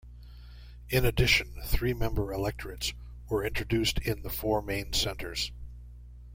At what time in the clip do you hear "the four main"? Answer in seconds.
4.23-4.93